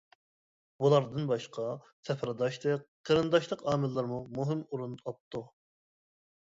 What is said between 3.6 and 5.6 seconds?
ئامىللىرىمۇ مۇھىم ئورۇن ئاپتۇ.